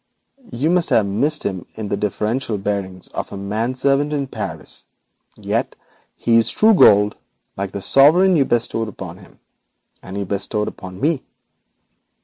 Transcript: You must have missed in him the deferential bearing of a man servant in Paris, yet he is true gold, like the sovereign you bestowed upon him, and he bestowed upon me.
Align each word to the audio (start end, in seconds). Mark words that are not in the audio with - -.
You 0.51 0.71
must 0.71 0.89
have 0.89 1.05
missed 1.05 1.45
in 1.45 1.67
him 1.73 1.89
the 1.89 1.95
deferential 1.95 2.57
bearing 2.57 3.03
of 3.13 3.31
a 3.31 3.37
man 3.37 3.75
servant 3.75 4.13
in 4.13 4.25
Paris, 4.25 4.85
yet 5.37 5.75
he 6.17 6.37
is 6.37 6.49
true 6.49 6.73
gold, 6.73 7.15
like 7.55 7.71
the 7.71 7.83
sovereign 7.83 8.35
you 8.35 8.43
bestowed 8.45 8.87
upon 8.87 9.19
him, 9.19 9.37
and 10.01 10.17
he 10.17 10.23
bestowed 10.23 10.67
upon 10.67 10.99
me. 10.99 11.21